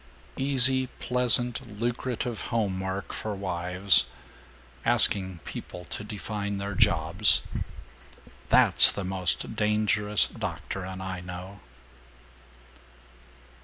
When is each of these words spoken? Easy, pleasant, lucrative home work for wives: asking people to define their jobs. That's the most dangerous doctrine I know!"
Easy, 0.35 0.87
pleasant, 0.99 1.79
lucrative 1.79 2.41
home 2.49 2.79
work 2.79 3.13
for 3.13 3.35
wives: 3.35 4.07
asking 4.83 5.39
people 5.45 5.85
to 5.85 6.03
define 6.03 6.57
their 6.57 6.73
jobs. 6.73 7.43
That's 8.49 8.91
the 8.91 9.03
most 9.05 9.55
dangerous 9.55 10.25
doctrine 10.25 11.01
I 11.01 11.19
know!" 11.19 11.59